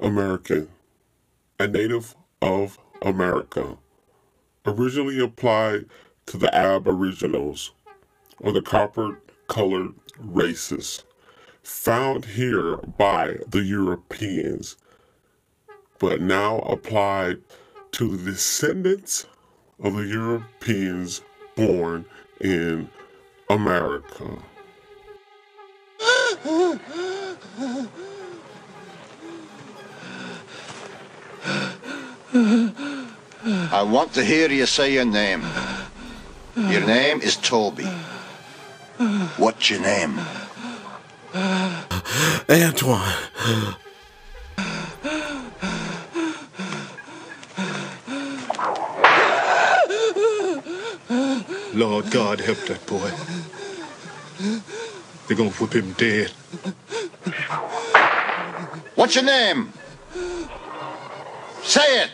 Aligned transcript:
American, 0.00 0.68
a 1.58 1.66
native 1.66 2.14
of 2.42 2.78
America, 3.00 3.78
originally 4.66 5.18
applied 5.18 5.86
to 6.26 6.36
the 6.36 6.54
Aboriginals 6.54 7.72
or 8.38 8.52
the 8.52 8.60
copper 8.60 9.20
colored 9.48 9.94
races 10.18 11.02
found 11.62 12.24
here 12.26 12.76
by 12.76 13.36
the 13.48 13.62
Europeans, 13.62 14.76
but 15.98 16.20
now 16.20 16.58
applied 16.58 17.38
to 17.92 18.16
the 18.16 18.32
descendants 18.32 19.26
of 19.80 19.96
the 19.96 20.06
Europeans 20.06 21.22
born 21.56 22.04
in 22.40 22.90
America. 23.48 24.38
I 32.36 33.82
want 33.82 34.12
to 34.14 34.24
hear 34.24 34.50
you 34.50 34.66
say 34.66 34.92
your 34.92 35.06
name. 35.06 35.42
Your 36.54 36.84
name 36.86 37.20
is 37.22 37.36
Toby. 37.36 37.86
What's 39.38 39.70
your 39.70 39.80
name? 39.80 40.20
Antoine. 42.48 43.14
Lord 51.72 52.10
God 52.10 52.40
help 52.40 52.58
that 52.66 52.86
boy. 52.86 53.10
They're 55.26 55.36
gonna 55.36 55.50
whip 55.50 55.74
him 55.74 55.92
dead. 55.92 56.30
What's 58.94 59.14
your 59.14 59.24
name? 59.24 59.72
Say 61.62 62.02
it. 62.02 62.10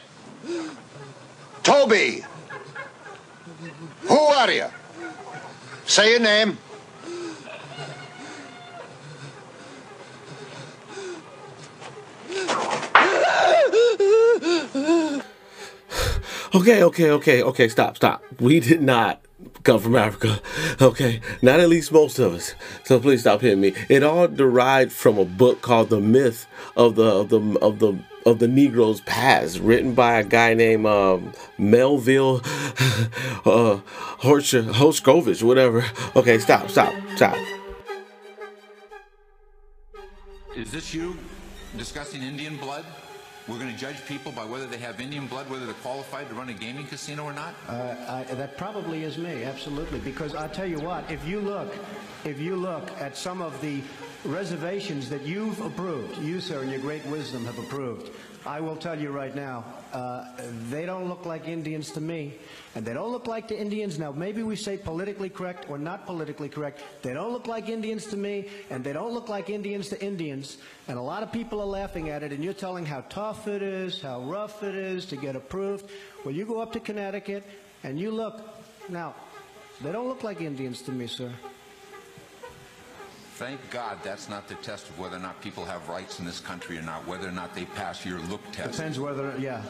Toby. 1.63 2.25
Who 4.03 4.19
are 4.19 4.51
you? 4.51 4.67
Say 5.87 6.13
your 6.13 6.21
name. 6.21 6.59
Okay, 16.55 16.83
okay, 16.83 17.11
okay, 17.11 17.43
okay, 17.43 17.69
stop, 17.69 17.97
stop. 17.97 18.23
We 18.39 18.61
did 18.61 18.83
not 18.83 19.23
come 19.63 19.81
from 19.81 19.97
Africa. 19.97 20.41
Okay, 20.81 21.21
not 21.41 21.61
at 21.61 21.69
least 21.69 21.93
most 21.93 22.19
of 22.19 22.35
us. 22.35 22.55
So 22.85 23.01
please 23.01 23.21
stop 23.21 23.41
hitting 23.41 23.61
me. 23.61 23.75
It 23.89 24.03
all 24.03 24.29
derived 24.29 24.93
from 24.93 25.17
a 25.19 25.25
book 25.25 25.63
called 25.63 25.91
The 25.91 26.01
Myth 26.01 26.47
of 26.77 26.97
the 26.97 27.05
of 27.05 27.29
the 27.31 27.59
of 27.61 27.79
the 27.79 27.99
of 28.27 28.39
the 28.39 28.47
Negro's 28.47 29.01
Past, 29.03 29.59
written 29.59 29.95
by 29.95 30.21
a 30.21 30.25
guy 30.25 30.55
named 30.55 30.87
um, 30.87 31.33
Melville 31.59 32.37
uh, 33.45 33.81
Hoskovich, 34.21 35.43
whatever. 35.43 35.85
Okay, 36.17 36.39
stop, 36.39 36.69
stop, 36.69 36.95
stop. 37.17 37.37
Is 40.57 40.71
this 40.71 40.93
you 40.93 41.17
discussing 41.77 42.23
Indian 42.23 42.57
blood? 42.57 42.85
We're 43.49 43.59
going 43.59 43.73
to 43.73 43.79
judge 43.79 44.05
people 44.07 44.31
by 44.31 44.45
whether 44.45 44.67
they 44.67 44.79
have 44.79 45.01
Indian 45.01 45.27
blood, 45.27 45.51
whether 45.51 45.67
they're 45.67 45.75
qualified 45.77 46.29
to 46.29 46.35
run 46.35 46.49
a 46.49 46.53
gaming 46.53 46.87
casino 46.87 47.25
or 47.25 47.33
not? 47.33 47.55
Uh, 47.69 47.97
I, 48.09 48.35
that 48.35 48.57
probably 48.57 49.03
is 49.03 49.19
me, 49.19 49.43
absolutely. 49.43 49.99
Because 49.99 50.37
I'll 50.37 50.49
tell 50.49 50.67
you 50.67 50.79
what, 50.79 51.11
if 51.11 51.27
you 51.27 51.41
look, 51.41 51.75
if 52.25 52.39
you 52.39 52.55
look 52.55 52.89
at 53.01 53.17
some 53.17 53.43
of 53.43 53.61
the 53.61 53.83
reservations 54.25 55.09
that 55.11 55.23
you've 55.23 55.61
approved, 55.61 56.19
you, 56.19 56.41
sir, 56.41 56.63
in 56.63 56.71
your 56.71 56.79
great 56.81 57.05
wisdom 57.07 57.45
have 57.45 57.59
approved, 57.59 58.11
I 58.45 58.61
will 58.61 58.77
tell 58.77 58.99
you 58.99 59.11
right 59.11 59.35
now, 59.35 59.65
uh, 59.93 60.25
they 60.69 60.85
don't 60.85 61.09
look 61.09 61.27
like 61.27 61.47
Indians 61.47 61.93
to 61.93 62.01
me. 62.01 62.35
And 62.75 62.85
they 62.85 62.93
don't 62.93 63.13
look 63.13 63.27
like 63.27 63.47
the 63.47 63.59
Indians. 63.59 63.99
Now, 63.99 64.11
maybe 64.11 64.43
we 64.43 64.57
say 64.57 64.77
politically 64.77 65.29
correct 65.29 65.69
or 65.69 65.79
not 65.79 66.07
politically 66.07 66.49
correct. 66.49 66.81
They 67.03 67.13
don't 67.13 67.33
look 67.33 67.47
like 67.47 67.69
Indians 67.69 68.07
to 68.07 68.17
me, 68.17 68.49
and 68.71 68.83
they 68.83 68.93
don't 68.93 69.13
look 69.13 69.29
like 69.29 69.51
Indians 69.51 69.91
to 69.91 70.03
Indians. 70.03 70.57
And 70.89 70.99
a 70.99 71.03
lot 71.03 71.23
of 71.23 71.31
people 71.31 71.61
are 71.61 71.67
laughing 71.67 72.09
at 72.09 72.23
it, 72.23 72.33
and 72.33 72.43
you're 72.43 72.53
telling 72.55 72.87
how 72.87 73.03
tough 73.09 73.47
it 73.47 73.63
is, 73.63 74.01
how 74.01 74.23
rough 74.23 74.63
it 74.63 74.75
is 74.75 75.05
to 75.07 75.17
get 75.17 75.37
approved. 75.37 75.89
Well, 76.25 76.35
you 76.35 76.45
go 76.47 76.61
up 76.61 76.73
to 76.73 76.81
Connecticut, 76.81 77.45
and 77.85 78.01
you 78.01 78.11
look. 78.11 78.41
Now, 78.89 79.15
they 79.83 79.93
don't 79.93 80.09
look 80.09 80.25
like 80.25 80.41
Indians 80.41 80.83
to 80.83 80.93
me, 80.93 81.07
sir. 81.07 81.31
Thank 83.43 83.71
God 83.71 83.99
that's 84.05 84.29
not 84.29 84.47
the 84.47 84.55
test 84.55 84.89
of 84.89 84.97
whether 85.01 85.17
or 85.17 85.19
not 85.19 85.41
people 85.41 85.65
have 85.65 85.89
rights 85.89 86.21
in 86.21 86.25
this 86.25 86.39
country 86.39 86.79
or 86.79 86.83
not, 86.83 87.05
whether 87.09 87.27
or 87.27 87.33
not 87.33 87.57
they 87.57 87.65
pass 87.65 88.07
your 88.07 88.21
look 88.21 88.41
test. 88.53 88.77
Depends 88.77 89.01
whether, 89.01 89.37
yeah, 89.37 89.61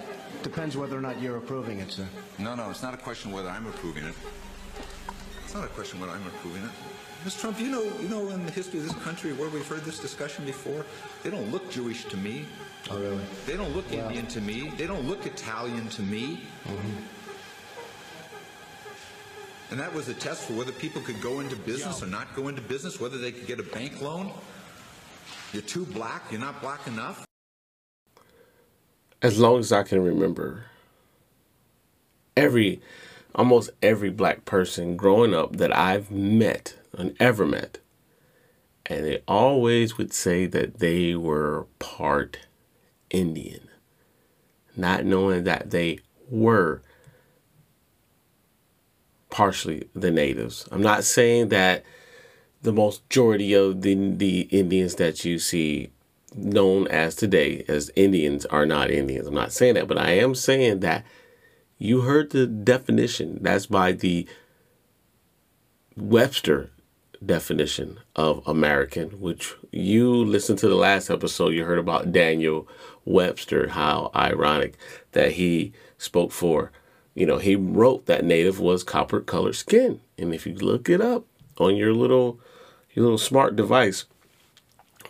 depends 0.42 0.76
whether 0.76 0.94
or 0.94 1.00
not 1.00 1.22
you're 1.22 1.38
approving 1.38 1.78
it, 1.78 1.90
sir. 1.90 2.06
No, 2.38 2.54
no, 2.54 2.68
it's 2.68 2.82
not 2.82 2.92
a 2.92 2.98
question 2.98 3.32
whether 3.32 3.48
I'm 3.48 3.66
approving 3.66 4.04
it. 4.04 4.14
It's 5.42 5.54
not 5.54 5.64
a 5.64 5.68
question 5.68 6.00
whether 6.00 6.12
I'm 6.12 6.26
approving 6.26 6.62
it. 6.64 6.70
Mr. 7.24 7.40
Trump, 7.40 7.60
you 7.60 7.68
know, 7.68 7.82
you 7.98 8.10
know, 8.10 8.28
in 8.28 8.44
the 8.44 8.52
history 8.52 8.78
of 8.78 8.84
this 8.84 9.04
country 9.04 9.32
where 9.32 9.48
we've 9.48 9.66
heard 9.66 9.84
this 9.86 9.98
discussion 9.98 10.44
before, 10.44 10.84
they 11.22 11.30
don't 11.30 11.50
look 11.50 11.70
Jewish 11.70 12.04
to 12.06 12.18
me. 12.18 12.44
Oh, 12.90 12.98
really? 12.98 13.24
They 13.46 13.56
don't 13.56 13.74
look 13.74 13.90
Well- 13.90 14.06
Indian 14.06 14.26
to 14.26 14.42
me. 14.42 14.70
They 14.76 14.86
don't 14.86 15.08
look 15.08 15.24
Italian 15.24 15.88
to 15.90 16.02
me. 16.02 16.42
Mm-hmm. 16.66 17.21
And 19.72 19.80
that 19.80 19.94
was 19.94 20.08
a 20.10 20.14
test 20.14 20.44
for 20.44 20.52
whether 20.52 20.70
people 20.70 21.00
could 21.00 21.18
go 21.22 21.40
into 21.40 21.56
business 21.56 22.02
or 22.02 22.06
not 22.06 22.36
go 22.36 22.48
into 22.48 22.60
business, 22.60 23.00
whether 23.00 23.16
they 23.16 23.32
could 23.32 23.46
get 23.46 23.58
a 23.58 23.62
bank 23.62 24.02
loan. 24.02 24.30
You're 25.54 25.62
too 25.62 25.86
black. 25.86 26.30
You're 26.30 26.42
not 26.42 26.60
black 26.60 26.86
enough. 26.86 27.24
as 29.22 29.38
long 29.38 29.58
as 29.60 29.72
I 29.72 29.82
can 29.84 30.02
remember, 30.02 30.64
every, 32.36 32.82
almost 33.34 33.70
every 33.82 34.10
black 34.10 34.44
person 34.44 34.96
growing 34.96 35.32
up 35.32 35.56
that 35.56 35.74
I've 35.74 36.10
met 36.10 36.76
and 36.98 37.16
ever 37.20 37.46
met, 37.46 37.78
and 38.84 39.06
they 39.06 39.22
always 39.26 39.96
would 39.96 40.12
say 40.12 40.44
that 40.46 40.80
they 40.80 41.14
were 41.14 41.66
part 41.78 42.40
Indian, 43.10 43.68
not 44.76 45.06
knowing 45.06 45.44
that 45.44 45.70
they 45.70 46.00
were 46.28 46.82
partially 49.32 49.88
the 49.94 50.10
natives. 50.10 50.68
I'm 50.70 50.82
not 50.82 51.02
saying 51.02 51.48
that 51.48 51.84
the 52.60 52.72
majority 52.72 53.54
of 53.54 53.82
the 53.82 53.94
the 54.14 54.42
Indians 54.42 54.94
that 54.96 55.24
you 55.24 55.40
see 55.40 55.90
known 56.34 56.86
as 56.88 57.16
today 57.16 57.64
as 57.66 57.90
Indians 57.96 58.46
are 58.46 58.66
not 58.66 58.90
Indians. 58.90 59.26
I'm 59.26 59.34
not 59.34 59.52
saying 59.52 59.74
that, 59.74 59.88
but 59.88 59.98
I 59.98 60.12
am 60.12 60.34
saying 60.34 60.80
that 60.80 61.04
you 61.78 62.02
heard 62.02 62.30
the 62.30 62.46
definition. 62.46 63.38
That's 63.40 63.66
by 63.66 63.92
the 63.92 64.28
Webster 65.96 66.70
definition 67.24 67.98
of 68.16 68.46
American, 68.46 69.20
which 69.20 69.54
you 69.70 70.08
listened 70.24 70.58
to 70.58 70.68
the 70.68 70.74
last 70.74 71.10
episode. 71.10 71.54
You 71.54 71.64
heard 71.64 71.78
about 71.78 72.12
Daniel 72.12 72.68
Webster, 73.04 73.68
how 73.68 74.10
ironic 74.14 74.76
that 75.12 75.32
he 75.32 75.72
spoke 75.98 76.32
for, 76.32 76.70
you 77.14 77.26
know, 77.26 77.38
he 77.38 77.56
wrote 77.56 78.06
that 78.06 78.24
native 78.24 78.58
was 78.58 78.82
copper 78.82 79.20
colored 79.20 79.54
skin. 79.54 80.00
And 80.18 80.34
if 80.34 80.46
you 80.46 80.54
look 80.54 80.88
it 80.88 81.00
up 81.00 81.24
on 81.58 81.76
your 81.76 81.92
little 81.92 82.40
your 82.94 83.04
little 83.04 83.18
smart 83.18 83.56
device, 83.56 84.04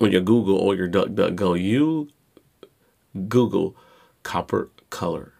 on 0.00 0.12
your 0.12 0.20
Google 0.20 0.56
or 0.56 0.74
your 0.74 0.88
DuckDuckGo, 0.88 1.60
you 1.60 2.08
Google 3.28 3.76
copper 4.22 4.70
color 4.90 5.32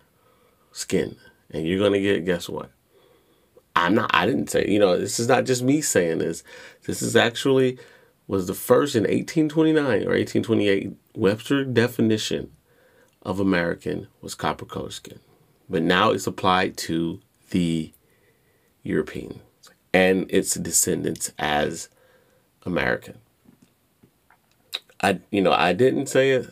skin, 0.73 1.17
and 1.51 1.67
you're 1.67 1.79
gonna 1.79 2.01
get 2.01 2.25
guess 2.25 2.49
what? 2.49 2.71
I'm 3.75 3.95
not. 3.95 4.11
I 4.15 4.27
didn't 4.27 4.51
say. 4.51 4.67
You 4.69 4.79
know, 4.79 4.99
this 4.99 5.19
is 5.19 5.29
not 5.29 5.45
just 5.45 5.63
me 5.63 5.81
saying 5.81 6.19
this. 6.19 6.45
This 6.87 7.03
is 7.03 7.17
actually 7.17 7.79
was 8.27 8.47
the 8.47 8.55
first 8.55 8.95
in 8.95 9.03
1829 9.03 9.85
or 9.85 10.15
1828 10.15 10.93
Webster 11.15 11.65
definition 11.65 12.53
of 13.23 13.41
American 13.41 14.09
was 14.21 14.35
copper 14.35 14.65
color 14.65 14.91
skin, 14.91 15.19
but 15.73 15.83
now 15.83 16.11
it's 16.11 16.27
applied 16.27 16.77
to 16.77 17.19
the 17.49 17.91
European 18.83 19.41
and 19.95 20.31
its 20.31 20.55
descendants 20.55 21.33
as 21.39 21.89
American. 22.67 23.17
I 25.01 25.21
you 25.31 25.41
know 25.41 25.53
I 25.53 25.73
didn't 25.73 26.07
say 26.09 26.33
it. 26.33 26.51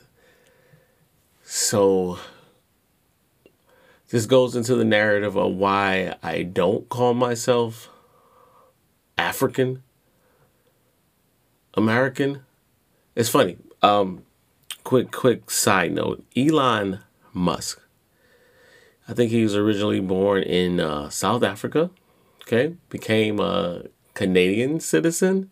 So 1.42 2.18
this 4.08 4.24
goes 4.24 4.56
into 4.56 4.74
the 4.74 4.86
narrative 4.86 5.36
of 5.36 5.52
why 5.52 6.14
I 6.22 6.42
don't 6.42 6.88
call 6.88 7.12
myself 7.12 7.90
African 9.18 9.82
American. 11.74 12.40
It's 13.14 13.28
funny. 13.28 13.58
Um 13.82 14.22
quick 14.82 15.10
quick 15.10 15.50
side 15.50 15.92
note. 15.92 16.24
Elon 16.34 17.00
Musk. 17.34 17.82
I 19.10 19.14
think 19.14 19.30
he 19.30 19.42
was 19.42 19.56
originally 19.56 20.00
born 20.00 20.42
in 20.44 20.80
uh, 20.80 21.10
South 21.10 21.42
Africa. 21.42 21.90
Okay, 22.42 22.76
became 22.88 23.40
a 23.40 23.82
Canadian 24.14 24.80
citizen, 24.80 25.50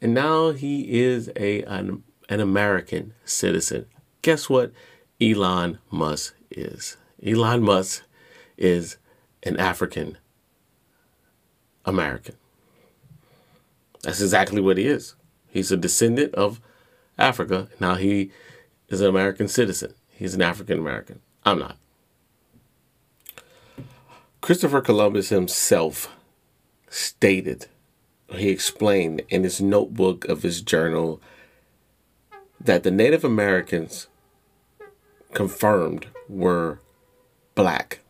and 0.00 0.14
now 0.14 0.52
he 0.52 1.00
is 1.00 1.30
a 1.36 1.62
an, 1.64 2.02
an 2.28 2.40
American 2.40 3.12
citizen 3.24 3.86
Guess 4.24 4.48
what? 4.48 4.72
Elon 5.20 5.80
Musk 5.90 6.34
is. 6.50 6.96
Elon 7.22 7.62
Musk 7.62 8.04
is 8.56 8.96
an 9.42 9.58
African 9.58 10.16
American. 11.84 12.36
That's 14.00 14.22
exactly 14.22 14.62
what 14.62 14.78
he 14.78 14.86
is. 14.86 15.14
He's 15.46 15.70
a 15.70 15.76
descendant 15.76 16.34
of 16.34 16.58
Africa. 17.18 17.68
Now 17.78 17.96
he 17.96 18.30
is 18.88 19.02
an 19.02 19.10
American 19.10 19.46
citizen. 19.46 19.92
He's 20.08 20.34
an 20.34 20.40
African 20.40 20.78
American. 20.78 21.20
I'm 21.44 21.58
not. 21.58 21.76
Christopher 24.44 24.82
Columbus 24.82 25.30
himself 25.30 26.14
stated, 26.90 27.64
he 28.28 28.50
explained 28.50 29.22
in 29.30 29.42
his 29.42 29.58
notebook 29.58 30.26
of 30.26 30.42
his 30.42 30.60
journal 30.60 31.18
that 32.60 32.82
the 32.82 32.90
Native 32.90 33.24
Americans 33.24 34.06
confirmed 35.32 36.08
were 36.28 36.78
black 37.54 38.00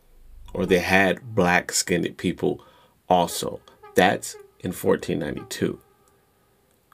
or 0.53 0.65
they 0.65 0.79
had 0.79 1.33
black 1.33 1.71
skinned 1.71 2.17
people 2.17 2.61
also. 3.07 3.61
That's 3.95 4.35
in 4.59 4.73
1492. 4.73 5.79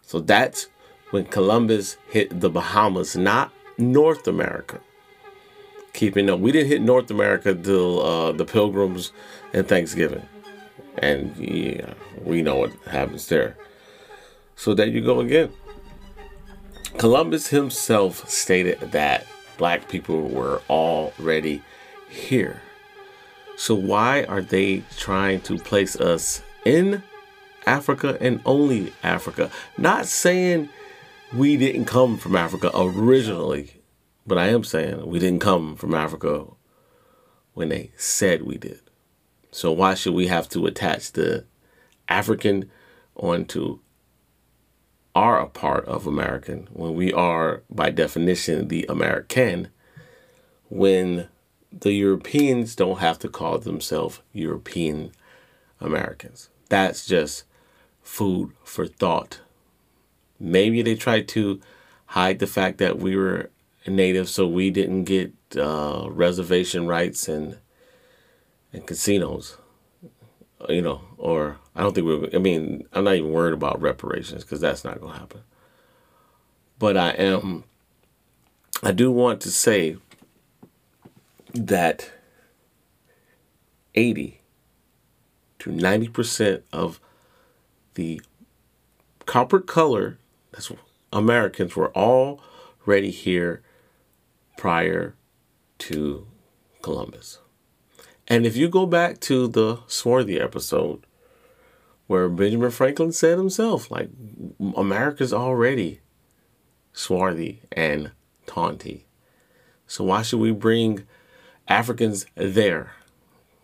So 0.04 0.20
that's 0.20 0.68
when 1.10 1.26
Columbus 1.26 1.98
hit 2.12 2.42
the 2.42 2.52
Bahamas, 2.52 3.16
not 3.16 3.52
North 3.80 4.28
America. 4.28 4.82
Keeping 5.94 6.30
up, 6.30 6.40
we 6.40 6.52
didn't 6.52 6.70
hit 6.70 6.82
North 6.82 7.12
America 7.12 7.54
till 7.54 8.02
uh, 8.02 8.32
the 8.32 8.46
Pilgrims 8.46 9.12
and 9.54 9.68
Thanksgiving, 9.68 10.26
and 10.98 11.36
yeah, 11.38 11.94
we 12.24 12.42
know 12.42 12.56
what 12.56 12.72
happens 12.88 13.28
there. 13.28 13.58
So 14.56 14.74
there 14.74 14.88
you 14.88 15.02
go 15.02 15.20
again. 15.20 15.52
Columbus 16.98 17.48
himself 17.48 18.30
stated 18.30 18.80
that 18.92 19.26
black 19.58 19.90
people 19.90 20.28
were 20.30 20.62
already 20.70 21.62
here. 22.10 22.62
So 23.58 23.76
why 23.76 24.24
are 24.24 24.42
they 24.42 24.84
trying 24.98 25.42
to 25.42 25.58
place 25.58 25.96
us 25.96 26.42
in 26.66 27.04
Africa 27.66 28.18
and 28.20 28.42
only 28.46 28.94
Africa? 29.04 29.52
Not 29.78 30.06
saying 30.08 30.70
we 31.34 31.58
didn't 31.58 31.86
come 31.86 32.18
from 32.18 32.36
Africa 32.36 32.72
originally, 32.76 33.81
but 34.32 34.38
I 34.38 34.48
am 34.48 34.64
saying 34.64 35.08
we 35.08 35.20
didn't 35.20 35.42
come 35.42 35.76
from 35.76 35.94
Africa 35.94 36.46
when 37.54 37.68
they 37.68 37.92
said 37.98 38.44
we 38.44 38.58
did. 38.58 38.80
So 39.52 39.74
why 39.74 39.94
should 39.94 40.14
we 40.14 40.28
have 40.28 40.48
to 40.52 40.66
attach 40.68 41.12
the 41.12 41.44
African 42.08 42.72
onto 43.18 43.80
are 45.14 45.42
a 45.42 45.48
part 45.48 45.84
of 45.84 46.08
American 46.08 46.70
when 46.72 46.94
we 46.94 47.12
are, 47.12 47.64
by 47.70 47.90
definition, 47.90 48.70
the 48.70 48.86
American, 48.88 49.68
when 50.70 51.28
the 51.70 51.92
Europeans 51.92 52.74
don't 52.74 53.00
have 53.00 53.20
to 53.20 53.28
call 53.28 53.58
themselves 53.58 54.22
European 54.32 55.12
Americans. 55.82 56.48
That's 56.70 57.06
just 57.06 57.44
food 58.02 58.54
for 58.64 58.88
thought. 58.88 59.42
Maybe 60.40 60.82
they 60.82 60.96
tried 60.96 61.28
to 61.28 61.60
hide 62.06 62.40
the 62.40 62.48
fact 62.48 62.78
that 62.78 62.98
we 62.98 63.18
were 63.18 63.50
native 63.88 64.30
so 64.30 64.48
we 64.48 64.70
didn't 64.70 65.06
get 65.06 65.34
uh, 65.58 66.08
reservation 66.10 66.88
rights 66.88 67.28
and 67.28 67.58
and 68.74 68.86
casinos 68.86 69.58
you 70.70 70.82
know 70.82 71.02
or 71.18 71.58
I 71.76 71.82
don't 71.82 71.94
think 71.94 72.06
we're. 72.06 72.30
I 72.34 72.40
mean, 72.40 72.86
I'm 72.92 73.06
not 73.06 73.16
even 73.16 73.32
worried 73.32 73.54
about 73.54 73.82
reparations 73.82 74.44
because 74.44 74.60
that's 74.60 74.84
not 74.84 75.00
to 75.00 75.08
happen. 75.08 75.42
But 76.80 76.98
I 76.98 77.12
am. 77.12 77.64
I 78.84 78.92
do 78.92 79.12
want 79.12 79.42
to 79.42 79.52
say 79.52 79.98
that 81.54 82.12
80 83.96 84.42
to 85.60 85.72
90 85.72 86.08
percent 86.10 86.64
of 86.74 87.00
the 87.94 88.22
copper 89.26 89.60
color 89.60 90.18
that's 90.52 90.72
Americans 91.14 91.76
were 91.76 91.96
already 91.96 93.12
here 93.12 93.62
prior 94.62 95.16
to 95.80 96.28
Columbus. 96.84 97.40
And 98.28 98.46
if 98.46 98.56
you 98.56 98.70
go 98.70 98.86
back 98.86 99.20
to 99.22 99.48
the 99.48 99.80
Swarthy 99.88 100.40
episode, 100.40 101.04
where 102.06 102.30
Benjamin 102.30 102.70
Franklin 102.70 103.12
said 103.12 103.40
himself, 103.40 103.90
like, 103.90 104.10
America's 104.78 105.34
already 105.34 106.02
swarthy 106.94 107.64
and 107.72 108.12
taunty. 108.46 109.08
So 109.88 110.04
why 110.04 110.22
should 110.22 110.40
we 110.40 110.52
bring 110.52 111.08
Africans 111.68 112.28
there? 112.36 112.92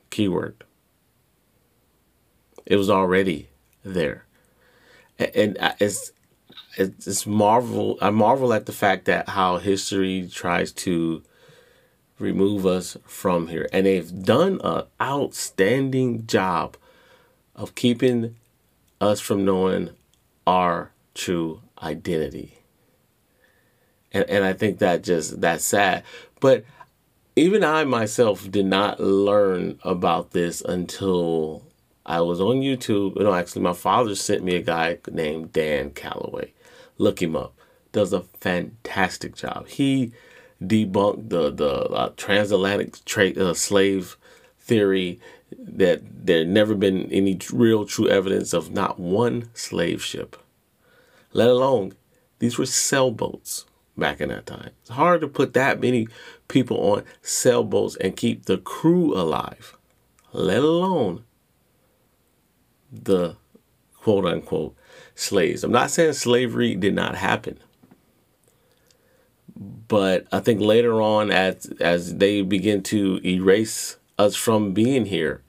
Keyword. 0.09 0.63
It 2.65 2.77
was 2.77 2.89
already 2.89 3.49
there. 3.85 4.25
And 5.19 5.59
uh, 5.59 5.73
it's 5.79 6.11
it's 6.77 7.25
marvel 7.25 7.97
I 8.01 8.09
marvel 8.11 8.53
at 8.53 8.65
the 8.65 8.71
fact 8.71 9.05
that 9.05 9.29
how 9.29 9.57
history 9.57 10.29
tries 10.31 10.71
to 10.73 11.23
remove 12.19 12.65
us 12.65 12.97
from 13.05 13.47
here. 13.47 13.67
And 13.71 13.85
they've 13.85 14.23
done 14.23 14.59
an 14.63 14.83
outstanding 15.01 16.25
job 16.25 16.77
of 17.55 17.75
keeping 17.75 18.35
us 18.99 19.19
from 19.19 19.45
knowing 19.45 19.91
our 20.45 20.91
true 21.13 21.61
identity. 21.81 22.59
And, 24.11 24.29
and 24.29 24.43
I 24.43 24.53
think 24.53 24.79
that 24.79 25.03
just 25.03 25.41
that's 25.41 25.65
sad. 25.65 26.03
But 26.39 26.63
even 27.35 27.63
I 27.63 27.83
myself 27.83 28.49
did 28.49 28.65
not 28.65 28.99
learn 28.99 29.79
about 29.83 30.31
this 30.31 30.61
until 30.61 31.63
I 32.07 32.21
was 32.21 32.39
on 32.39 32.61
YouTube. 32.61 33.17
You 33.17 33.25
know, 33.25 33.33
actually, 33.33 33.61
my 33.61 33.73
father 33.73 34.15
sent 34.15 34.43
me 34.43 34.55
a 34.55 34.61
guy 34.61 34.97
named 35.11 35.51
Dan 35.51 35.91
Calloway. 35.91 36.53
Look 36.97 37.21
him 37.21 37.35
up. 37.35 37.53
Does 37.91 38.13
a 38.13 38.21
fantastic 38.39 39.35
job. 39.35 39.67
He 39.67 40.13
debunked 40.63 41.29
the 41.29 41.51
the 41.51 41.73
uh, 41.89 42.09
transatlantic 42.15 42.95
uh, 43.37 43.53
slave 43.53 44.17
theory 44.59 45.19
that 45.57 46.01
there 46.25 46.45
never 46.45 46.75
been 46.75 47.11
any 47.11 47.39
real 47.53 47.85
true 47.85 48.07
evidence 48.07 48.53
of 48.53 48.71
not 48.71 48.99
one 48.99 49.49
slave 49.53 50.03
ship, 50.03 50.35
let 51.31 51.49
alone 51.49 51.93
these 52.39 52.57
were 52.57 52.65
sailboats 52.65 53.65
back 53.97 54.19
in 54.19 54.29
that 54.29 54.45
time. 54.45 54.71
It's 54.81 54.89
hard 54.89 55.21
to 55.21 55.27
put 55.27 55.53
that 55.53 55.79
many 55.79 56.07
people 56.47 56.77
on 56.91 57.03
sailboats 57.21 57.95
and 57.97 58.15
keep 58.15 58.45
the 58.45 58.57
crew 58.57 59.15
alive, 59.15 59.77
let 60.33 60.59
alone 60.63 61.23
the 62.91 63.35
quote 63.95 64.25
unquote 64.25 64.75
slaves. 65.15 65.63
I'm 65.63 65.71
not 65.71 65.91
saying 65.91 66.13
slavery 66.13 66.75
did 66.75 66.93
not 66.93 67.15
happen. 67.15 67.59
But 69.87 70.27
I 70.31 70.39
think 70.39 70.61
later 70.61 71.01
on 71.01 71.31
as 71.31 71.65
as 71.79 72.15
they 72.17 72.41
begin 72.41 72.83
to 72.83 73.19
erase 73.25 73.97
us 74.17 74.35
from 74.35 74.73
being 74.73 75.05
here 75.05 75.41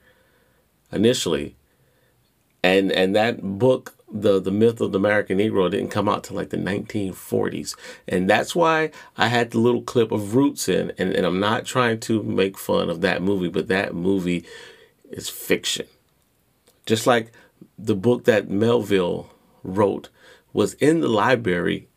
initially. 0.91 1.55
And 2.63 2.91
and 2.91 3.15
that 3.15 3.41
book, 3.41 3.95
the 4.11 4.41
the 4.41 4.51
myth 4.51 4.81
of 4.81 4.91
the 4.91 4.99
American 4.99 5.37
Negro, 5.37 5.69
didn't 5.69 5.89
come 5.91 6.09
out 6.09 6.23
till 6.23 6.35
like 6.35 6.49
the 6.49 6.57
1940s, 6.57 7.75
and 8.07 8.29
that's 8.29 8.55
why 8.55 8.91
I 9.15 9.27
had 9.27 9.51
the 9.51 9.59
little 9.59 9.83
clip 9.83 10.11
of 10.11 10.35
Roots 10.35 10.67
in. 10.67 10.91
And, 10.97 11.13
and 11.13 11.25
I'm 11.25 11.39
not 11.39 11.65
trying 11.65 11.99
to 12.01 12.23
make 12.23 12.57
fun 12.57 12.89
of 12.89 13.01
that 13.01 13.21
movie, 13.21 13.49
but 13.49 13.67
that 13.67 13.93
movie 13.93 14.45
is 15.11 15.29
fiction. 15.29 15.85
Just 16.89 17.07
like 17.07 17.31
the 17.77 17.95
book 17.95 18.25
that 18.25 18.49
Melville 18.49 19.29
wrote 19.63 20.09
was 20.53 20.73
in 20.75 21.01
the 21.01 21.07
library 21.07 21.87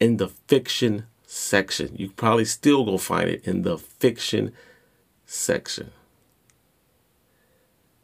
in 0.00 0.16
the 0.16 0.28
fiction 0.28 1.06
section. 1.26 1.94
You 1.96 2.10
probably 2.10 2.44
still 2.44 2.84
go 2.84 2.98
find 2.98 3.28
it 3.28 3.46
in 3.46 3.62
the 3.62 3.78
fiction 3.78 4.52
section 5.26 5.92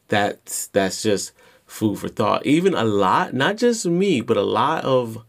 that's 0.08 0.68
that's 0.68 1.02
just 1.02 1.32
food 1.66 1.98
for 1.98 2.08
thought. 2.08 2.46
Even 2.46 2.74
a 2.74 2.84
lot, 2.84 3.34
not 3.34 3.56
just 3.56 3.86
me, 3.86 4.20
but 4.20 4.36
a 4.36 4.42
lot 4.42 4.84
of 4.84 5.24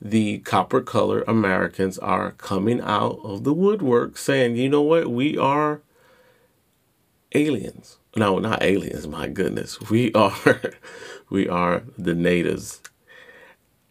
the 0.00 0.38
copper 0.40 0.80
color 0.80 1.22
Americans 1.26 1.98
are 1.98 2.32
coming 2.32 2.80
out 2.80 3.18
of 3.22 3.44
the 3.44 3.52
woodwork 3.52 4.18
saying, 4.18 4.56
you 4.56 4.68
know 4.68 4.82
what, 4.82 5.08
we 5.10 5.38
are 5.38 5.80
aliens. 7.34 7.98
No, 8.14 8.38
not 8.38 8.62
aliens, 8.62 9.06
my 9.06 9.28
goodness. 9.28 9.80
We 9.90 10.12
are 10.12 10.34
we 11.30 11.48
are 11.48 11.82
the 11.96 12.14
natives. 12.14 12.80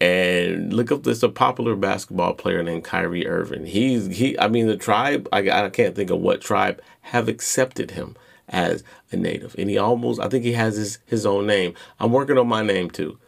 And 0.00 0.72
look 0.72 0.90
up 0.90 1.04
this 1.04 1.22
a 1.22 1.28
popular 1.28 1.76
basketball 1.76 2.34
player 2.34 2.62
named 2.62 2.82
Kyrie 2.82 3.26
Irving. 3.26 3.66
He's 3.66 4.16
he 4.16 4.38
I 4.38 4.48
mean 4.48 4.66
the 4.66 4.76
tribe 4.76 5.28
I, 5.32 5.48
I 5.50 5.70
can't 5.70 5.94
think 5.94 6.10
of 6.10 6.20
what 6.20 6.40
tribe 6.40 6.80
have 7.02 7.28
accepted 7.28 7.92
him 7.92 8.16
as 8.52 8.84
a 9.10 9.16
native. 9.16 9.54
And 9.58 9.68
he 9.70 9.78
almost, 9.78 10.20
I 10.20 10.28
think 10.28 10.44
he 10.44 10.52
has 10.52 10.76
his, 10.76 10.98
his 11.06 11.26
own 11.26 11.46
name. 11.46 11.74
I'm 11.98 12.12
working 12.12 12.38
on 12.38 12.46
my 12.46 12.62
name 12.62 12.90
too. 12.90 13.18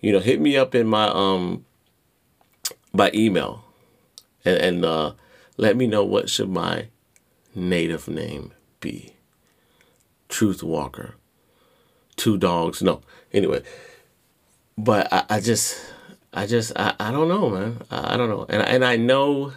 You 0.00 0.12
know, 0.12 0.20
hit 0.20 0.40
me 0.40 0.56
up 0.56 0.74
in 0.74 0.86
my, 0.86 1.08
um, 1.08 1.64
by 2.92 3.10
email 3.14 3.64
and, 4.44 4.58
and 4.58 4.84
uh, 4.84 5.14
let 5.56 5.76
me 5.76 5.86
know 5.86 6.04
what 6.04 6.28
should 6.28 6.50
my 6.50 6.88
native 7.54 8.08
name 8.08 8.52
be. 8.80 9.14
Truth 10.32 10.62
Walker. 10.62 11.14
Two 12.16 12.38
dogs. 12.38 12.82
No. 12.82 13.02
Anyway. 13.32 13.62
But 14.78 15.12
I, 15.12 15.24
I 15.28 15.40
just 15.40 15.78
I 16.32 16.46
just 16.46 16.72
I, 16.74 16.94
I 16.98 17.10
don't 17.12 17.28
know, 17.28 17.50
man. 17.50 17.82
I, 17.90 18.14
I 18.14 18.16
don't 18.16 18.30
know. 18.30 18.46
And 18.48 18.62
and 18.62 18.84
I 18.84 18.96
know 18.96 19.52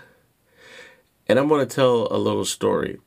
and 1.27 1.39
I'm 1.39 1.47
gonna 1.47 1.65
tell 1.65 2.07
a 2.11 2.17
little 2.17 2.45
story. 2.45 2.99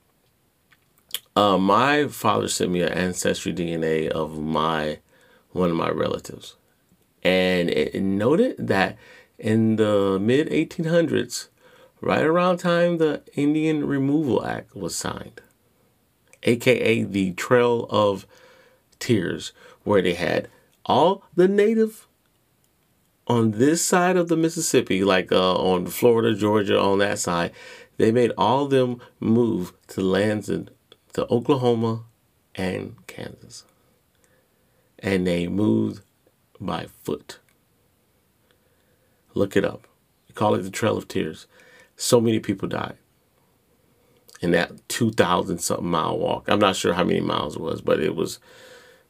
Uh, 1.36 1.58
my 1.58 2.08
father 2.08 2.48
sent 2.48 2.72
me 2.72 2.80
an 2.82 2.92
ancestry 2.92 3.52
DNA 3.52 4.08
of 4.08 4.40
my 4.40 4.98
one 5.50 5.70
of 5.70 5.76
my 5.76 5.90
relatives, 5.90 6.56
and 7.22 7.70
it 7.70 8.00
noted 8.02 8.56
that 8.58 8.96
in 9.38 9.76
the 9.76 10.18
mid 10.20 10.48
1800s, 10.48 11.48
right 12.00 12.24
around 12.24 12.56
time 12.58 12.98
the 12.98 13.22
Indian 13.34 13.86
Removal 13.86 14.44
Act 14.44 14.74
was 14.74 14.96
signed, 14.96 15.42
aka 16.48 17.02
the 17.02 17.32
Trail 17.32 17.86
of 17.90 18.26
Tears, 18.98 19.52
where 19.84 20.02
they 20.02 20.14
had 20.14 20.48
all 20.86 21.24
the 21.34 21.46
native 21.46 22.06
on 23.26 23.52
this 23.52 23.84
side 23.84 24.16
of 24.16 24.28
the 24.28 24.36
Mississippi, 24.36 25.04
like 25.04 25.30
uh, 25.30 25.54
on 25.54 25.86
Florida, 25.86 26.34
Georgia, 26.34 26.80
on 26.80 26.98
that 26.98 27.18
side, 27.18 27.52
they 27.98 28.10
made 28.10 28.32
all 28.38 28.64
of 28.64 28.70
them 28.70 29.00
move 29.20 29.72
to 29.88 30.00
lands 30.00 30.48
in 30.48 30.70
to 31.12 31.26
Oklahoma 31.30 32.04
and 32.54 32.96
Kansas. 33.06 33.64
And 34.98 35.26
they 35.26 35.46
moved 35.46 36.02
by 36.58 36.86
foot. 37.02 37.38
Look 39.34 39.56
it 39.56 39.64
up. 39.64 39.86
You 40.26 40.34
call 40.34 40.54
it 40.54 40.62
the 40.62 40.70
Trail 40.70 40.96
of 40.96 41.06
Tears. 41.06 41.46
So 41.96 42.20
many 42.20 42.40
people 42.40 42.68
died 42.68 42.96
in 44.40 44.52
that 44.52 44.88
2,000 44.88 45.58
something 45.58 45.86
mile 45.86 46.18
walk. 46.18 46.44
I'm 46.48 46.58
not 46.58 46.76
sure 46.76 46.94
how 46.94 47.04
many 47.04 47.20
miles 47.20 47.56
it 47.56 47.62
was, 47.62 47.80
but 47.80 48.00
it 48.00 48.14
was 48.14 48.38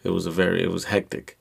it 0.04 0.10
was 0.10 0.26
a 0.26 0.30
very 0.30 0.62
it 0.62 0.70
was 0.70 0.84
hectic 0.84 1.38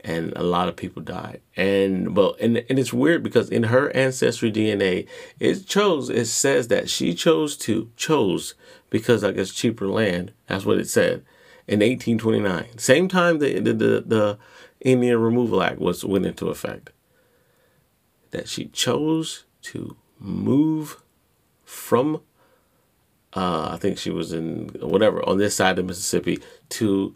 and 0.00 0.32
a 0.36 0.42
lot 0.42 0.68
of 0.68 0.76
people 0.76 1.02
died. 1.02 1.40
And 1.56 2.16
well 2.16 2.36
and 2.40 2.64
and 2.68 2.78
it's 2.78 2.92
weird 2.92 3.22
because 3.22 3.50
in 3.50 3.64
her 3.64 3.94
ancestry 3.96 4.52
DNA, 4.52 5.06
it 5.38 5.66
chose 5.66 6.08
it 6.08 6.26
says 6.26 6.68
that 6.68 6.88
she 6.88 7.14
chose 7.14 7.56
to 7.58 7.90
chose 7.96 8.54
because 8.90 9.24
I 9.24 9.32
guess 9.32 9.52
cheaper 9.52 9.88
land. 9.88 10.32
That's 10.46 10.64
what 10.64 10.78
it 10.78 10.88
said 10.88 11.24
in 11.66 11.80
1829. 11.80 12.78
Same 12.78 13.08
time 13.08 13.38
the 13.38 13.58
the 13.60 13.72
the, 13.72 14.04
the 14.06 14.38
Indian 14.80 15.20
Removal 15.20 15.62
Act 15.62 15.78
was 15.78 16.04
went 16.04 16.26
into 16.26 16.48
effect. 16.48 16.90
That 18.30 18.48
she 18.48 18.66
chose 18.66 19.44
to 19.62 19.96
move 20.18 21.02
from 21.64 22.20
uh, 23.34 23.70
I 23.72 23.76
think 23.76 23.98
she 23.98 24.10
was 24.10 24.32
in 24.32 24.68
whatever 24.80 25.26
on 25.28 25.38
this 25.38 25.54
side 25.54 25.78
of 25.78 25.84
Mississippi 25.84 26.40
to 26.70 27.14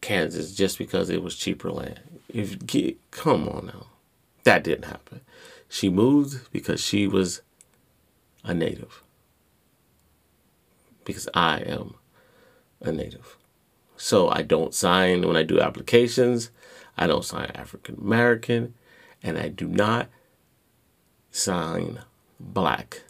Kansas 0.00 0.54
just 0.54 0.78
because 0.78 1.10
it 1.10 1.22
was 1.22 1.36
cheaper 1.36 1.70
land. 1.70 2.00
If 2.28 2.56
come 3.10 3.48
on 3.48 3.66
now, 3.66 3.86
that 4.44 4.62
didn't 4.62 4.84
happen. 4.84 5.22
She 5.68 5.88
moved 5.88 6.50
because 6.52 6.80
she 6.80 7.06
was 7.06 7.42
a 8.44 8.54
native. 8.54 9.02
Because 11.04 11.28
I 11.34 11.60
am 11.60 11.94
a 12.80 12.92
native. 12.92 13.36
So 13.96 14.28
I 14.28 14.42
don't 14.42 14.74
sign 14.74 15.26
when 15.26 15.36
I 15.36 15.42
do 15.42 15.60
applications. 15.60 16.50
I 16.98 17.06
don't 17.06 17.24
sign 17.24 17.50
African 17.54 17.96
American, 18.00 18.74
and 19.22 19.38
I 19.38 19.48
do 19.48 19.66
not 19.66 20.08
sign 21.30 22.00
black. 22.38 23.02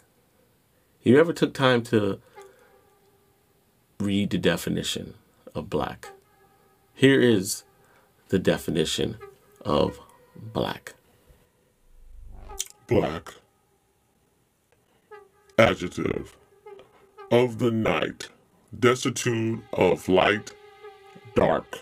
You 1.07 1.17
ever 1.21 1.31
took 1.31 1.53
time 1.53 1.83
to 1.83 2.19
read 3.97 4.29
the 4.29 4.37
definition 4.37 5.13
of 5.55 5.69
black? 5.69 6.09
Here 6.93 7.21
is 7.21 7.63
the 8.27 8.37
definition 8.37 9.17
of 9.61 10.01
black. 10.35 10.95
Black. 12.87 13.35
Adjective. 15.57 16.35
Of 17.31 17.59
the 17.59 17.71
night, 17.71 18.27
destitute 18.77 19.63
of 19.71 20.09
light, 20.09 20.51
dark, 21.35 21.79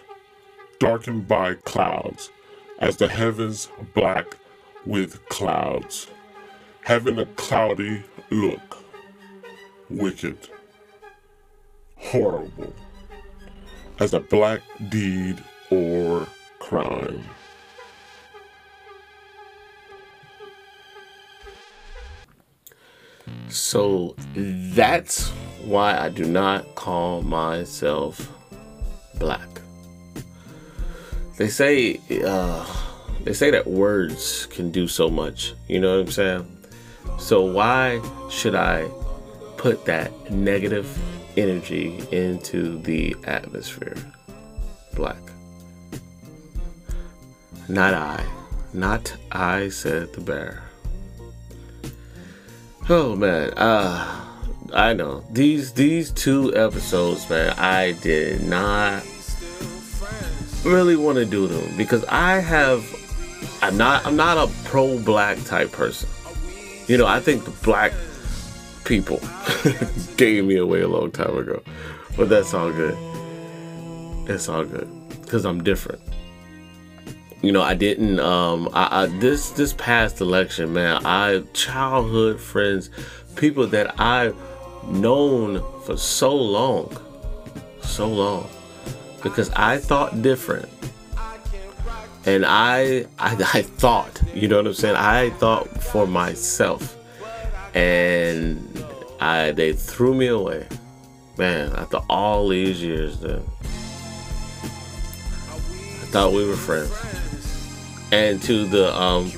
darkened 0.78 1.28
by 1.28 1.56
clouds, 1.56 2.30
as 2.78 2.98
the 2.98 3.08
heavens 3.08 3.70
black 3.96 4.38
with 4.86 5.28
clouds, 5.30 6.12
having 6.82 7.18
a 7.18 7.26
cloudy 7.26 8.04
look, 8.30 8.75
wicked, 9.90 10.38
horrible 11.98 12.74
as 14.00 14.14
a 14.14 14.20
black 14.20 14.62
deed 14.90 15.42
or 15.70 16.28
crime. 16.60 17.24
So 23.48 24.16
that's 24.36 25.30
why 25.64 25.98
I 25.98 26.10
do 26.10 26.26
not 26.26 26.76
call 26.76 27.22
myself 27.22 28.32
black. 29.18 29.48
They 31.38 31.48
say 31.48 32.00
uh, 32.26 32.66
they 33.24 33.34
say 33.34 33.52
that 33.52 33.68
words 33.68 34.46
can 34.48 34.72
do 34.72 34.88
so 34.88 35.10
much. 35.10 35.54
You 35.68 35.80
know 35.80 35.98
what 35.98 36.08
I'm 36.08 36.12
saying? 36.12 36.58
So 37.18 37.46
why 37.46 38.02
should 38.30 38.56
I 38.56 38.90
put 39.66 39.84
that 39.86 40.30
negative 40.30 40.88
energy 41.38 42.00
into 42.12 42.78
the 42.84 43.16
atmosphere. 43.24 43.96
Black. 44.94 45.18
Not 47.68 47.96
I. 47.96 48.24
Not 48.74 49.16
I, 49.32 49.70
said 49.70 50.14
the 50.14 50.22
bear. 50.22 50.62
Oh 52.90 53.16
man, 53.16 53.54
uh 53.58 54.24
I 54.72 54.94
know. 54.94 55.24
These 55.32 55.74
these 55.74 56.12
two 56.12 56.56
episodes, 56.56 57.28
man, 57.28 57.56
I 57.58 57.94
did 58.04 58.44
not 58.44 59.02
really 60.64 60.96
want 60.96 61.18
to 61.18 61.26
do 61.26 61.48
them 61.48 61.76
because 61.76 62.06
I 62.06 62.34
have 62.34 62.86
I'm 63.64 63.78
not 63.78 64.06
I'm 64.06 64.16
not 64.16 64.38
a 64.38 64.52
pro 64.66 65.00
black 65.00 65.44
type 65.44 65.72
person. 65.72 66.08
You 66.86 67.00
know, 67.00 67.08
I 67.08 67.20
think 67.20 67.46
the 67.46 67.52
black 67.64 67.94
people 68.86 69.20
gave 70.18 70.46
me 70.46 70.56
away 70.58 70.82
a 70.82 70.88
long 70.88 71.12
time 71.12 71.38
ago. 71.38 71.62
But 72.16 72.30
that's 72.30 72.54
all 72.54 72.72
good. 72.72 72.98
It's 74.30 74.48
all 74.48 74.64
good 74.64 74.90
because 75.22 75.46
I'm 75.46 75.64
different. 75.64 76.02
You 77.42 77.52
know, 77.52 77.62
I 77.62 77.76
didn't. 77.76 78.20
Um, 78.20 78.70
I, 78.74 79.04
I 79.04 79.06
this 79.08 79.52
this 79.52 79.74
past 79.74 80.22
election, 80.22 80.74
man, 80.74 81.06
I 81.06 81.44
childhood 81.54 82.40
friends, 82.40 82.90
people 83.36 83.68
that 83.68 84.00
I've 84.00 84.36
known 84.88 85.62
for 85.84 85.98
so 85.98 86.36
long, 86.36 86.96
so 87.82 88.08
long, 88.08 88.50
because 89.22 89.52
I 89.52 89.78
thought 89.78 90.24
different, 90.24 90.70
and 92.26 92.46
I, 92.48 93.06
I 93.20 93.36
I 93.54 93.62
thought, 93.62 94.22
you 94.34 94.48
know 94.48 94.58
what 94.58 94.68
I'm 94.68 94.74
saying? 94.74 94.96
I 94.96 95.30
thought 95.32 95.68
for 95.84 96.08
myself, 96.08 96.98
and 97.76 98.75
I 99.20 99.52
they 99.52 99.74
threw 99.74 100.14
me 100.14 100.28
away. 100.28 100.68
Man, 101.38 101.72
after 101.76 101.98
all 102.10 102.48
these 102.48 102.82
years, 102.82 103.20
then 103.20 103.44
I 105.52 106.08
thought 106.12 106.32
we 106.32 106.48
were 106.48 106.56
friends. 106.56 106.92
And 108.12 108.42
to 108.44 108.66
the 108.66 108.96
um 108.96 109.32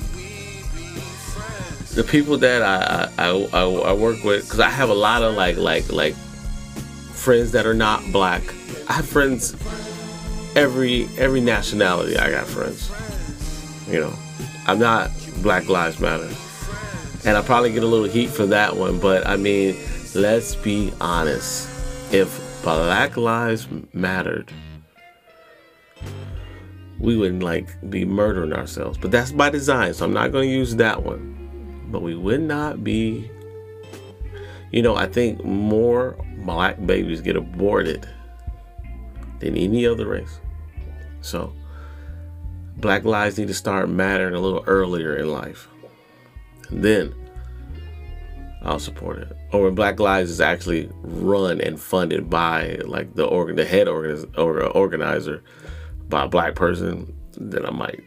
the 1.96 2.04
people 2.04 2.38
that 2.38 2.62
I 2.62 3.10
I, 3.18 3.30
I, 3.54 3.62
I 3.62 3.94
work 3.94 4.24
with, 4.24 4.44
because 4.44 4.60
I 4.60 4.70
have 4.70 4.90
a 4.90 4.96
lot 4.96 5.24
of 5.24 5.36
like 5.36 5.58
like 5.58 5.92
like 5.92 6.14
friends 6.14 7.52
that 7.54 7.66
are 7.66 7.74
not 7.74 8.04
black. 8.12 8.44
I 8.88 8.94
have 8.94 9.08
friends 9.08 9.56
every 10.56 11.08
every 11.18 11.42
nationality. 11.42 12.18
I 12.18 12.30
got 12.30 12.46
friends. 12.46 12.92
You 13.88 14.02
know, 14.02 14.14
I'm 14.68 14.80
not 14.80 15.12
Black 15.42 15.70
Lives 15.70 16.00
Matter. 16.00 16.30
And 17.28 17.36
I 17.36 17.42
probably 17.42 17.74
get 17.74 17.84
a 17.84 17.88
little 17.88 18.08
heat 18.08 18.30
for 18.30 18.46
that 18.46 18.78
one, 18.78 19.02
but 19.02 19.28
I 19.28 19.36
mean, 19.36 19.76
let's 20.16 20.56
be 20.56 20.94
honest. 21.02 21.68
If 22.14 22.64
Black 22.64 23.18
Lives 23.18 23.68
mattered, 23.92 24.50
we 27.00 27.18
wouldn't 27.18 27.44
like 27.44 27.68
be 27.90 28.06
murdering 28.06 28.54
ourselves. 28.54 28.98
But 28.98 29.12
that's 29.12 29.34
by 29.34 29.50
design, 29.50 29.94
so 29.94 30.06
I'm 30.06 30.14
not 30.14 30.32
going 30.32 30.48
to 30.48 30.56
use 30.56 30.78
that 30.78 31.04
one. 31.04 31.90
But 31.92 32.02
we 32.02 32.16
would 32.16 32.40
not 32.40 32.82
be. 32.82 33.30
You 34.72 34.82
know, 34.82 34.96
I 34.96 35.08
think 35.08 35.44
more 35.44 36.18
black 36.46 36.86
babies 36.86 37.20
get 37.20 37.36
aborted 37.36 38.08
than 39.40 39.58
any 39.58 39.86
other 39.86 40.08
race. 40.08 40.40
So, 41.20 41.54
black 42.78 43.04
lives 43.04 43.38
need 43.38 43.50
to 43.50 43.54
start 43.54 43.90
mattering 43.90 44.34
a 44.34 44.40
little 44.40 44.64
earlier 44.66 45.18
in 45.18 45.30
life. 45.30 45.68
And 46.70 46.84
then 46.84 47.16
I'll 48.64 48.80
support 48.80 49.20
it. 49.20 49.38
Oh, 49.54 49.60
or 49.60 49.66
when 49.66 49.76
Black 49.76 50.00
Lives 50.00 50.30
is 50.30 50.42
actually 50.42 50.90
run 51.02 51.62
and 51.62 51.80
funded 51.80 52.30
by 52.30 52.80
like 52.86 53.14
the 53.16 53.26
organ, 53.26 53.56
the 53.56 53.66
head 53.66 53.88
organ 53.88 54.26
or 54.38 54.64
organizer 54.64 55.44
by 56.10 56.26
a 56.26 56.28
black 56.28 56.56
person, 56.56 57.16
then 57.38 57.66
I 57.66 57.72
might, 57.72 58.04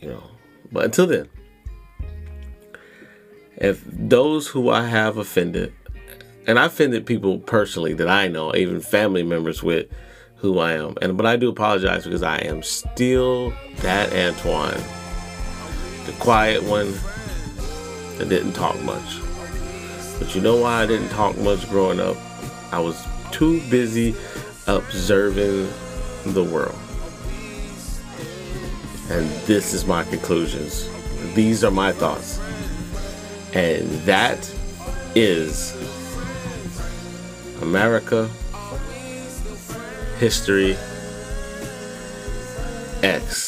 you 0.00 0.08
know. 0.08 0.22
But 0.70 0.84
until 0.84 1.06
then, 1.06 1.28
if 3.56 3.82
those 3.86 4.46
who 4.46 4.70
I 4.70 4.86
have 4.86 5.16
offended, 5.16 5.72
and 6.46 6.58
I 6.58 6.66
offended 6.66 7.06
people 7.06 7.38
personally 7.38 7.94
that 7.94 8.08
I 8.08 8.28
know, 8.28 8.54
even 8.54 8.80
family 8.80 9.22
members 9.22 9.62
with 9.62 9.88
who 10.36 10.58
I 10.58 10.72
am, 10.74 10.96
and 11.00 11.16
but 11.16 11.26
I 11.26 11.36
do 11.36 11.48
apologize 11.48 12.04
because 12.04 12.22
I 12.22 12.38
am 12.38 12.62
still 12.62 13.52
that 13.78 14.12
Antoine, 14.12 14.82
the 16.06 16.12
quiet 16.18 16.62
one 16.64 16.94
that 18.18 18.28
didn't 18.28 18.52
talk 18.52 18.80
much. 18.82 19.20
But 20.18 20.34
you 20.34 20.40
know 20.40 20.56
why 20.56 20.82
I 20.82 20.86
didn't 20.86 21.08
talk 21.10 21.36
much 21.38 21.68
growing 21.68 22.00
up? 22.00 22.16
I 22.72 22.78
was 22.78 23.04
too 23.30 23.60
busy 23.68 24.14
observing 24.66 25.68
the 26.26 26.44
world. 26.44 26.78
And 29.10 29.28
this 29.46 29.74
is 29.74 29.84
my 29.86 30.04
conclusions. 30.04 30.88
These 31.34 31.64
are 31.64 31.70
my 31.70 31.92
thoughts. 31.92 32.40
And 33.52 33.88
that 34.06 34.52
is 35.14 35.74
America 37.60 38.28
History 40.18 40.76
X. 43.02 43.43